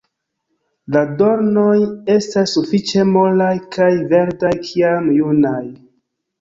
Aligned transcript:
La 0.95 1.03
dornoj 1.19 1.75
estas 2.15 2.55
sufiĉe 2.57 3.07
molaj 3.13 3.53
kaj 3.79 3.93
verdaj 4.17 4.55
kiam 4.73 5.15
junaj. 5.23 5.65